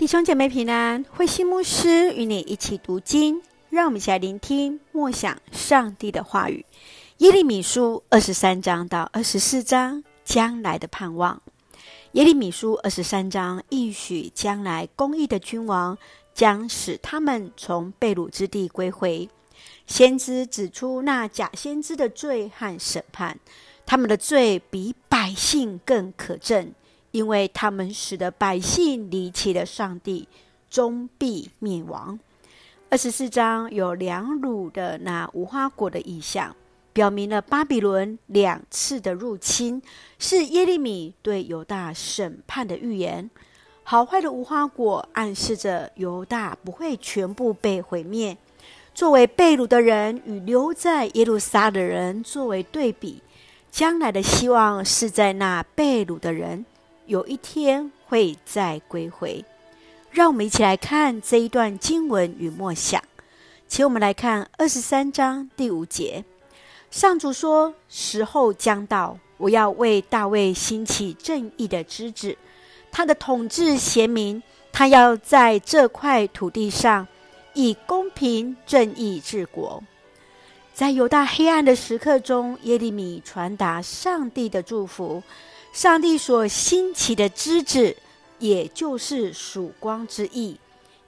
[0.00, 6.64] 弟兄姐妹平安，慧馨牧师与你一起读经，让我们一起来聆听默想上帝的话语。
[7.18, 11.42] 耶利米书二十三章到二十四章，将来的盼望。
[12.12, 15.98] 耶利米书二十三章应许将来公义的君王
[16.32, 19.28] 将使他们从被掳之地归回。
[19.86, 23.38] 先知指出那假先知的罪和审判，
[23.84, 26.68] 他们的罪比百姓更可憎。
[27.10, 30.28] 因为他们使得百姓离弃了上帝，
[30.68, 32.18] 终必灭亡。
[32.88, 36.54] 二十四章有两乳的那无花果的意象，
[36.92, 39.80] 表明了巴比伦两次的入侵，
[40.18, 43.30] 是耶利米对犹大审判的预言。
[43.82, 48.36] 好坏的无花果暗示着犹大不会全部被毁灭。
[48.92, 53.22] 作为被掳的人与留在耶路撒的人作为对比，
[53.70, 56.64] 将来的希望是在那被掳的人。
[57.10, 59.44] 有一天会再归回，
[60.12, 63.02] 让我们一起来看这一段经文与默想。
[63.66, 66.24] 请我们来看二十三章第五节，
[66.88, 72.38] 上主说：“时候将到，我要为大卫兴起正义的之子，
[72.92, 77.08] 他的统治贤明，他要在这块土地上
[77.54, 79.82] 以公平正义治国。”
[80.72, 85.20] 在犹大黑暗的时刻中，耶利米传达上帝的祝福。
[85.72, 87.96] 上帝所兴起的枝子，
[88.38, 90.58] 也就是曙光之意，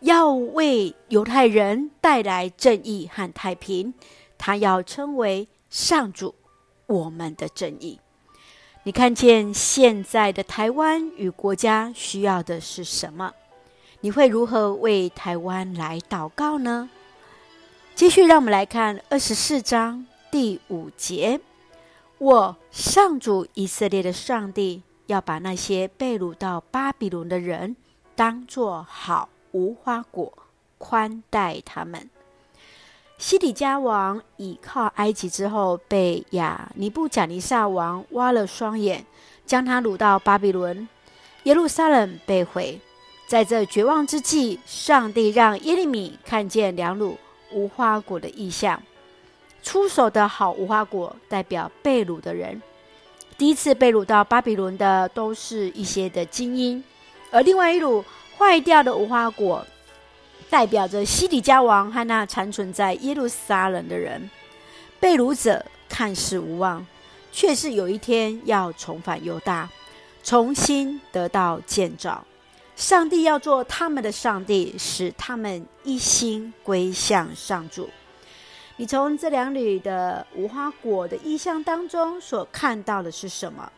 [0.01, 3.93] 要为犹太人带来正义和太平。
[4.39, 6.35] 他要称为上主，
[6.87, 8.01] 我们的正义。
[8.85, 13.33] 你看见现在的台湾与国家需要的是什么？
[14.01, 16.91] 你会如何为台湾来祷告呢？
[17.95, 21.41] 继续，让我们来看二十四章第五节。
[22.23, 27.75] 我上主以色列的上帝要把那些被掳到巴比伦的人
[28.15, 30.33] 当作好无花果，
[30.79, 32.09] 宽待他们。
[33.19, 39.05] 西底家王倚靠埃及之后，被亚尼布贾尼撒王挖了双眼，
[39.45, 40.89] 将他掳到巴比伦。
[41.43, 42.81] 耶路撒冷被毁，
[43.27, 47.19] 在这绝望之际，上帝让耶利米看见两乳
[47.51, 48.81] 无花果的异象。
[49.63, 52.61] 出手的好无花果代表被掳的人，
[53.39, 56.83] 第一次被掳到巴比伦的都是一些的精英，
[57.31, 58.05] 而另外一缕
[58.37, 59.65] 坏掉的无花果，
[60.51, 64.29] 代表着西底家王和那残存在耶路撒冷的人。
[64.99, 66.85] 被掳者看似无望，
[67.33, 69.69] 却是有一天要重返犹大，
[70.23, 72.25] 重新得到建造。
[72.75, 77.89] 上帝要做他们的上帝，使他们一心归向上主。
[78.83, 83.71] 你从这两缕的无花果的意象当中所看到的是什么？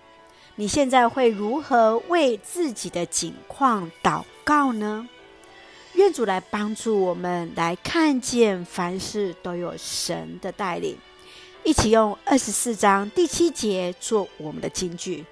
[0.55, 5.07] 你现在会如何为自己的境况祷告呢？
[5.93, 10.97] 愿主来帮助我们来看见凡事都有神的带领。
[11.65, 15.23] 一起用二十四章第七节做我们的金句：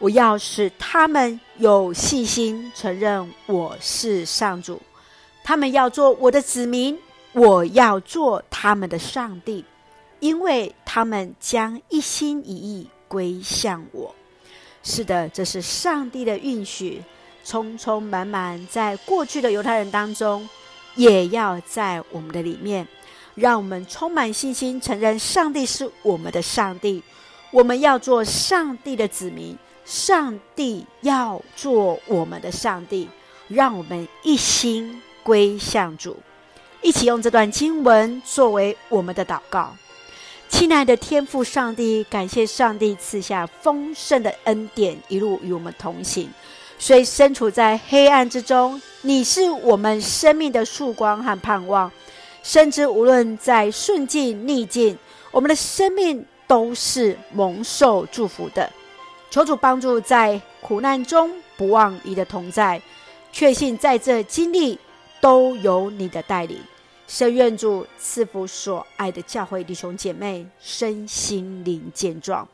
[0.00, 4.82] 我要使他们有信心承认我是上主，
[5.44, 6.98] 他们要做我的子民。
[7.36, 9.62] 我要做他们的上帝，
[10.20, 14.14] 因为他们将一心一意归向我。
[14.82, 17.02] 是的，这是上帝的应许，
[17.44, 20.48] 充充满满在过去的犹太人当中，
[20.94, 22.88] 也要在我们的里面，
[23.34, 27.02] 让我们充满信心，承认上帝是我们的上帝。
[27.50, 29.54] 我们要做上帝的子民，
[29.84, 33.10] 上帝要做我们的上帝，
[33.46, 36.16] 让我们一心归向主。
[36.82, 39.74] 一起用这段经文作为我们的祷告，
[40.48, 46.30] 亲爱的天父上帝，感谢上帝赐下丰盛的恩典，一路与我们同行。
[46.78, 51.90] 虽身处在黑暗之中，你是我们生命的曙光和盼望。
[52.42, 54.96] 深知无论在顺境逆境，
[55.32, 58.70] 我们的生命都是蒙受祝福的。
[59.30, 62.80] 求主帮助在苦难中不忘你的同在，
[63.32, 64.78] 确信在这经历
[65.26, 66.62] 都有你的带领。
[67.08, 72.46] 深愿主赐福所爱的教会弟兄姐妹身心灵健壮，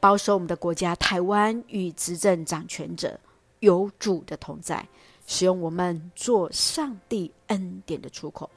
[0.00, 3.20] 保守我们的国家台湾与执政掌权者
[3.60, 4.88] 有主的同在，
[5.26, 8.48] 使用我们做上帝恩典的出口。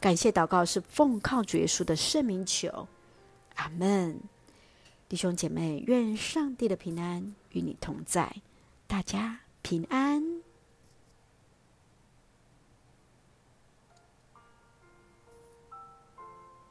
[0.00, 2.88] 感谢祷告是奉靠主耶稣的圣名求，
[3.54, 4.18] 阿门。
[5.08, 8.34] 弟兄姐妹，愿上帝的平安与你同在，
[8.88, 10.33] 大家平安。